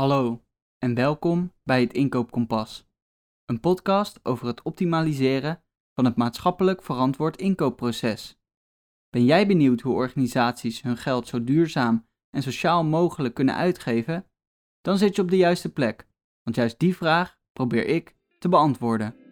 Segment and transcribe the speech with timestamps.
[0.00, 0.44] Hallo
[0.78, 2.86] en welkom bij het Inkoopkompas,
[3.44, 5.62] een podcast over het optimaliseren
[5.94, 8.38] van het maatschappelijk verantwoord inkoopproces.
[9.10, 14.26] Ben jij benieuwd hoe organisaties hun geld zo duurzaam en sociaal mogelijk kunnen uitgeven?
[14.80, 16.06] Dan zit je op de juiste plek,
[16.42, 19.25] want juist die vraag probeer ik te beantwoorden.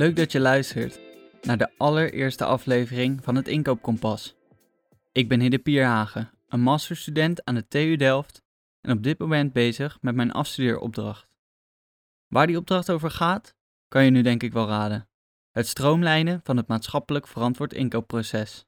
[0.00, 1.00] Leuk dat je luistert
[1.42, 4.36] naar de allereerste aflevering van het Inkoopkompas.
[5.12, 8.42] Ik ben Hidde Pierhagen, een masterstudent aan de TU Delft
[8.80, 11.28] en op dit moment bezig met mijn afstudeeropdracht.
[12.26, 13.54] Waar die opdracht over gaat,
[13.88, 15.08] kan je nu denk ik wel raden.
[15.50, 18.66] Het stroomlijnen van het maatschappelijk verantwoord inkoopproces.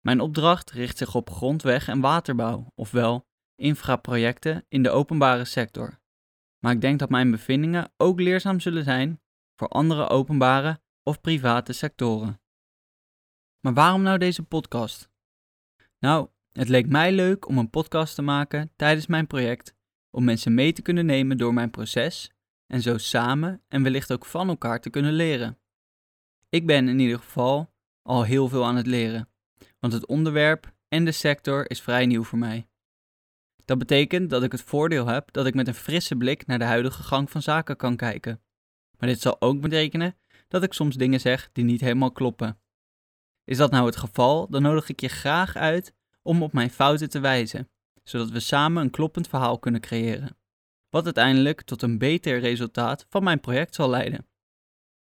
[0.00, 6.00] Mijn opdracht richt zich op grondweg- en waterbouw, ofwel infraprojecten in de openbare sector.
[6.58, 9.22] Maar ik denk dat mijn bevindingen ook leerzaam zullen zijn
[9.56, 12.40] voor andere openbare of private sectoren.
[13.60, 15.08] Maar waarom nou deze podcast?
[15.98, 19.74] Nou, het leek mij leuk om een podcast te maken tijdens mijn project,
[20.10, 22.30] om mensen mee te kunnen nemen door mijn proces
[22.66, 25.58] en zo samen en wellicht ook van elkaar te kunnen leren.
[26.48, 29.28] Ik ben in ieder geval al heel veel aan het leren,
[29.78, 32.68] want het onderwerp en de sector is vrij nieuw voor mij.
[33.64, 36.64] Dat betekent dat ik het voordeel heb dat ik met een frisse blik naar de
[36.64, 38.43] huidige gang van zaken kan kijken.
[39.04, 40.16] Maar dit zal ook betekenen
[40.48, 42.60] dat ik soms dingen zeg die niet helemaal kloppen.
[43.44, 47.10] Is dat nou het geval, dan nodig ik je graag uit om op mijn fouten
[47.10, 47.70] te wijzen,
[48.02, 50.38] zodat we samen een kloppend verhaal kunnen creëren.
[50.88, 54.28] Wat uiteindelijk tot een beter resultaat van mijn project zal leiden.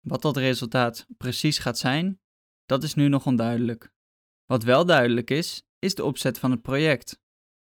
[0.00, 2.20] Wat dat resultaat precies gaat zijn,
[2.66, 3.92] dat is nu nog onduidelijk.
[4.44, 7.20] Wat wel duidelijk is, is de opzet van het project.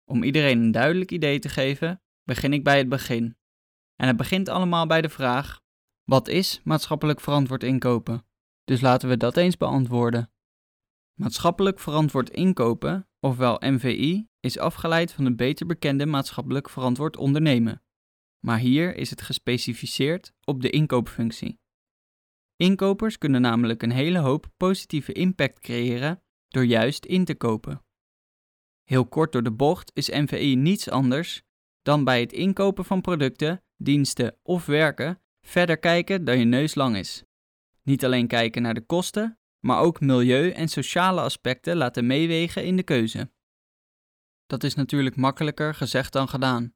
[0.05, 3.37] Om iedereen een duidelijk idee te geven, begin ik bij het begin.
[3.97, 5.67] En het begint allemaal bij de vraag:
[6.09, 8.27] wat is maatschappelijk verantwoord inkopen?
[8.65, 10.33] Dus laten we dat eens beantwoorden.
[11.15, 17.83] Maatschappelijk verantwoord inkopen, ofwel MVI, is afgeleid van de beter bekende maatschappelijk verantwoord ondernemen.
[18.39, 21.61] Maar hier is het gespecificeerd op de inkoopfunctie.
[22.57, 27.85] Inkopers kunnen namelijk een hele hoop positieve impact creëren door juist in te kopen.
[28.85, 31.43] Heel kort door de bocht is MVI niets anders
[31.83, 36.97] dan bij het inkopen van producten, diensten of werken verder kijken dan je neus lang
[36.97, 37.25] is.
[37.83, 42.77] Niet alleen kijken naar de kosten, maar ook milieu- en sociale aspecten laten meewegen in
[42.77, 43.31] de keuze.
[44.47, 46.75] Dat is natuurlijk makkelijker gezegd dan gedaan.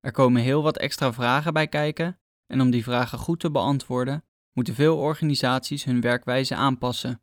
[0.00, 4.24] Er komen heel wat extra vragen bij kijken en om die vragen goed te beantwoorden,
[4.52, 7.22] moeten veel organisaties hun werkwijze aanpassen.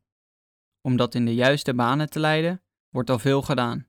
[0.82, 3.88] Om dat in de juiste banen te leiden, wordt al veel gedaan.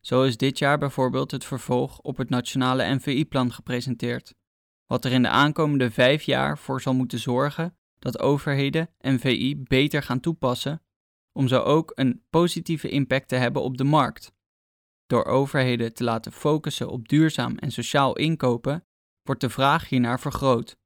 [0.00, 4.34] Zo is dit jaar bijvoorbeeld het vervolg op het Nationale NVI-plan gepresenteerd,
[4.86, 10.02] wat er in de aankomende vijf jaar voor zal moeten zorgen dat overheden NVI beter
[10.02, 10.82] gaan toepassen,
[11.32, 14.32] om zo ook een positieve impact te hebben op de markt.
[15.06, 18.86] Door overheden te laten focussen op duurzaam en sociaal inkopen,
[19.22, 20.76] wordt de vraag hiernaar vergroot,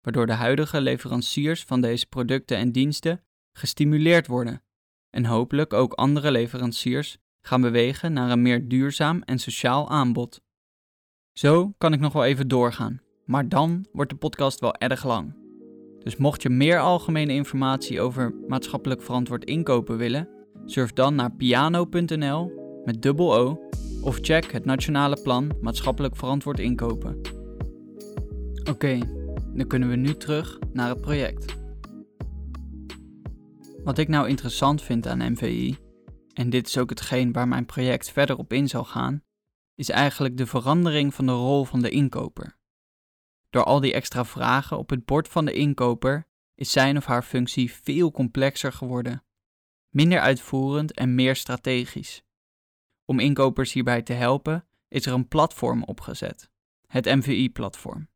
[0.00, 4.62] waardoor de huidige leveranciers van deze producten en diensten gestimuleerd worden
[5.10, 10.42] en hopelijk ook andere leveranciers gaan bewegen naar een meer duurzaam en sociaal aanbod.
[11.32, 15.34] Zo kan ik nog wel even doorgaan, maar dan wordt de podcast wel erg lang.
[15.98, 20.28] Dus mocht je meer algemene informatie over maatschappelijk verantwoord inkopen willen,
[20.64, 22.52] surf dan naar piano.nl
[22.84, 23.68] met dubbel O
[24.02, 27.20] of check het Nationale Plan Maatschappelijk Verantwoord Inkopen.
[28.70, 28.98] Oké,
[29.54, 31.56] dan kunnen we nu terug naar het project.
[33.84, 35.76] Wat ik nou interessant vind aan MVI,
[36.32, 39.22] en dit is ook hetgeen waar mijn project verder op in zal gaan,
[39.74, 42.57] is eigenlijk de verandering van de rol van de inkoper.
[43.50, 47.22] Door al die extra vragen op het bord van de inkoper is zijn of haar
[47.22, 49.24] functie veel complexer geworden,
[49.88, 52.22] minder uitvoerend en meer strategisch.
[53.04, 56.50] Om inkopers hierbij te helpen is er een platform opgezet,
[56.86, 58.08] het MVI-platform.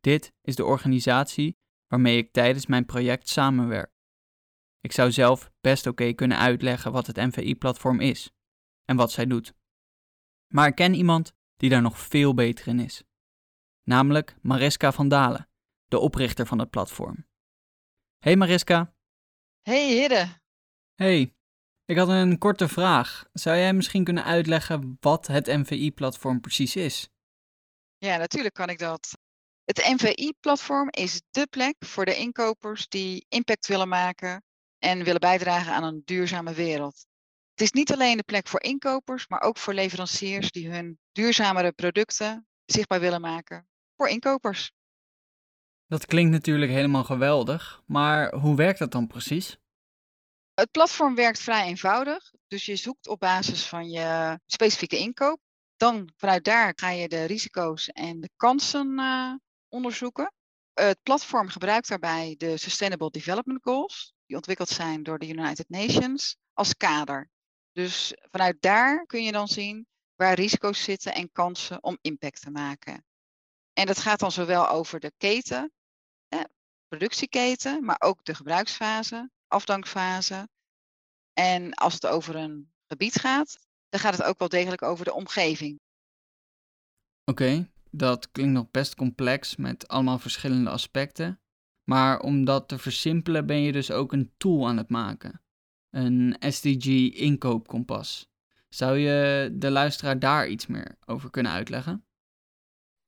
[0.00, 3.92] Dit is de organisatie waarmee ik tijdens mijn project samenwerk.
[4.80, 8.30] Ik zou zelf best oké kunnen uitleggen wat het MVI-platform is
[8.84, 9.54] en wat zij doet.
[10.54, 13.04] Maar ik ken iemand die daar nog veel beter in is
[13.90, 15.48] namelijk Mariska van Dalen,
[15.88, 17.26] de oprichter van het platform.
[18.18, 18.94] Hey Mariska.
[19.62, 20.40] Hey Hidde.
[20.94, 21.34] Hey,
[21.84, 23.24] ik had een korte vraag.
[23.32, 27.08] Zou jij misschien kunnen uitleggen wat het MVI-platform precies is?
[27.98, 29.18] Ja, natuurlijk kan ik dat.
[29.64, 34.44] Het MVI-platform is dé plek voor de inkopers die impact willen maken
[34.78, 37.06] en willen bijdragen aan een duurzame wereld.
[37.50, 41.72] Het is niet alleen de plek voor inkopers, maar ook voor leveranciers die hun duurzamere
[41.72, 43.68] producten zichtbaar willen maken
[44.00, 44.72] voor inkopers.
[45.86, 49.58] Dat klinkt natuurlijk helemaal geweldig, maar hoe werkt dat dan precies?
[50.54, 52.32] Het platform werkt vrij eenvoudig.
[52.46, 55.40] Dus je zoekt op basis van je specifieke inkoop.
[55.76, 59.34] Dan vanuit daar ga je de risico's en de kansen uh,
[59.68, 60.32] onderzoeken.
[60.72, 66.36] Het platform gebruikt daarbij de Sustainable Development Goals, die ontwikkeld zijn door de United Nations,
[66.52, 67.30] als kader.
[67.72, 72.50] Dus vanuit daar kun je dan zien waar risico's zitten en kansen om impact te
[72.50, 73.04] maken.
[73.80, 75.72] En dat gaat dan zowel over de keten,
[76.28, 76.40] eh,
[76.88, 80.48] productieketen, maar ook de gebruiksfase, afdankfase.
[81.32, 85.12] En als het over een gebied gaat, dan gaat het ook wel degelijk over de
[85.12, 85.80] omgeving.
[87.24, 91.40] Oké, dat klinkt nog best complex met allemaal verschillende aspecten.
[91.84, 95.42] Maar om dat te versimpelen ben je dus ook een tool aan het maken.
[95.90, 98.28] Een SDG inkoopkompas.
[98.68, 102.04] Zou je de luisteraar daar iets meer over kunnen uitleggen?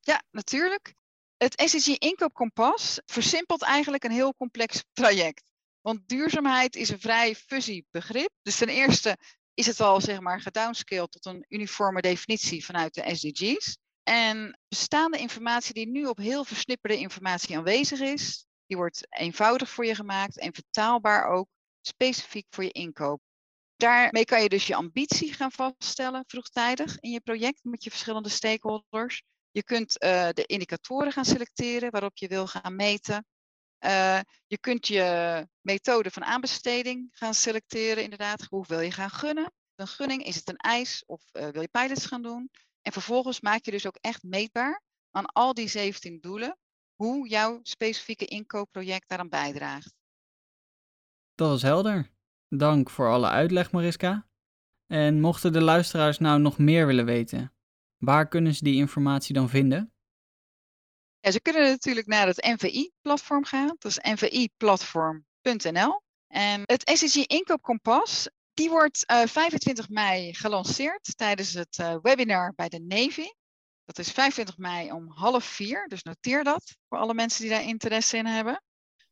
[0.05, 0.95] Ja, natuurlijk.
[1.37, 5.51] Het SDG inkoopkompas versimpelt eigenlijk een heel complex traject.
[5.81, 8.31] Want duurzaamheid is een vrij fuzzy begrip.
[8.43, 9.19] Dus ten eerste
[9.55, 13.79] is het al zeg maar gedownscaled tot een uniforme definitie vanuit de SDG's.
[14.03, 19.85] En bestaande informatie die nu op heel versnipperde informatie aanwezig is, die wordt eenvoudig voor
[19.85, 21.49] je gemaakt en vertaalbaar ook
[21.81, 23.21] specifiek voor je inkoop.
[23.77, 28.29] Daarmee kan je dus je ambitie gaan vaststellen vroegtijdig in je project met je verschillende
[28.29, 29.23] stakeholders.
[29.53, 33.27] Je kunt uh, de indicatoren gaan selecteren waarop je wil gaan meten.
[33.85, 38.47] Uh, je kunt je methode van aanbesteding gaan selecteren, inderdaad.
[38.49, 39.53] Hoe wil je gaan gunnen?
[39.75, 42.51] Een gunning, is het een eis of uh, wil je pilots gaan doen?
[42.83, 46.59] En vervolgens maak je dus ook echt meetbaar aan al die 17 doelen
[46.95, 49.95] hoe jouw specifieke inkoopproject daaraan bijdraagt.
[51.35, 52.11] Dat is helder.
[52.49, 54.29] Dank voor alle uitleg, Mariska.
[54.87, 57.52] En mochten de luisteraars nou nog meer willen weten,
[58.05, 59.93] waar kunnen ze die informatie dan vinden?
[61.21, 63.77] Ja, ze kunnen natuurlijk naar het NVI-platform gaan.
[63.79, 66.03] Dat is nviplatform.nl.
[66.27, 72.53] En het SSG Inkoopkompas, die wordt uh, eh, 25 mei gelanceerd tijdens het uh, webinar
[72.55, 73.27] bij de Navy.
[73.85, 77.65] Dat is 25 mei om half vier, dus noteer dat voor alle mensen die daar
[77.65, 78.63] interesse in hebben.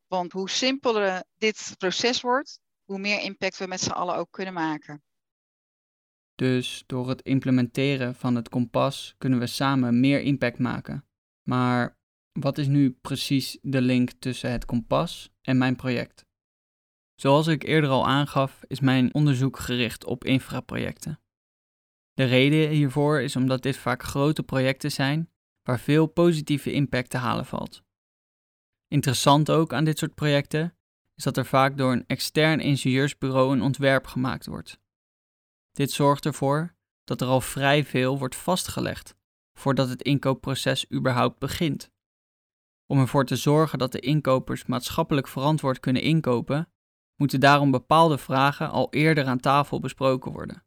[0.06, 4.54] Want hoe simpeler dit proces wordt, hoe meer impact we met z'n allen ook kunnen
[4.54, 5.02] maken.
[6.40, 11.04] Dus door het implementeren van het kompas kunnen we samen meer impact maken.
[11.48, 11.98] Maar
[12.32, 16.26] wat is nu precies de link tussen het kompas en mijn project?
[17.14, 21.20] Zoals ik eerder al aangaf, is mijn onderzoek gericht op infraprojecten.
[22.12, 25.30] De reden hiervoor is omdat dit vaak grote projecten zijn
[25.62, 27.82] waar veel positieve impact te halen valt.
[28.88, 30.76] Interessant ook aan dit soort projecten
[31.14, 34.78] is dat er vaak door een extern ingenieursbureau een ontwerp gemaakt wordt.
[35.72, 36.74] Dit zorgt ervoor
[37.04, 39.18] dat er al vrij veel wordt vastgelegd
[39.58, 41.90] voordat het inkoopproces überhaupt begint.
[42.86, 46.72] Om ervoor te zorgen dat de inkopers maatschappelijk verantwoord kunnen inkopen,
[47.16, 50.64] moeten daarom bepaalde vragen al eerder aan tafel besproken worden.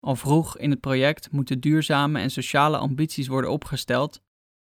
[0.00, 4.22] Al vroeg in het project moeten duurzame en sociale ambities worden opgesteld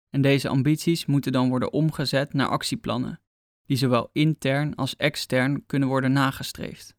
[0.10, 3.22] en deze ambities moeten dan worden omgezet naar actieplannen,
[3.66, 6.96] die zowel intern als extern kunnen worden nagestreefd.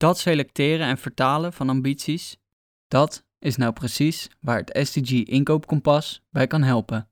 [0.00, 2.36] Dat selecteren en vertalen van ambities,
[2.88, 7.10] dat is nou precies waar het SDG Inkoopkompas bij kan helpen.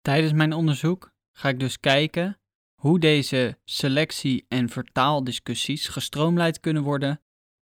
[0.00, 2.40] Tijdens mijn onderzoek ga ik dus kijken
[2.74, 7.20] hoe deze selectie- en vertaaldiscussies gestroomlijnd kunnen worden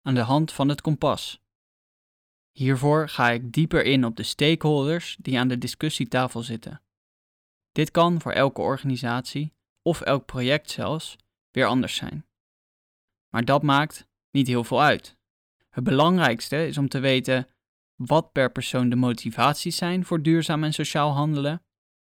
[0.02, 1.40] aan de hand van het kompas.
[2.50, 6.82] Hiervoor ga ik dieper in op de stakeholders die aan de discussietafel zitten.
[7.72, 11.16] Dit kan voor elke organisatie of elk project zelfs
[11.50, 12.26] weer anders zijn.
[13.34, 15.16] Maar dat maakt niet heel veel uit.
[15.70, 17.48] Het belangrijkste is om te weten
[17.94, 21.62] wat per persoon de motivaties zijn voor duurzaam en sociaal handelen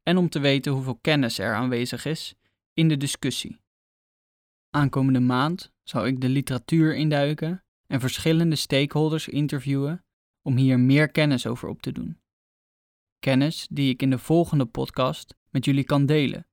[0.03, 2.35] en om te weten hoeveel kennis er aanwezig is
[2.73, 3.61] in de discussie.
[4.71, 10.05] Aankomende maand zal ik de literatuur induiken en verschillende stakeholders interviewen
[10.43, 12.21] om hier meer kennis over op te doen.
[13.19, 16.47] Kennis die ik in de volgende podcast met jullie kan delen,